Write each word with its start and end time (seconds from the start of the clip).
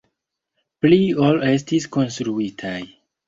Pli 0.85 0.97
ol 1.27 1.37
estis 1.51 1.87
konstruitaj. 1.97 2.75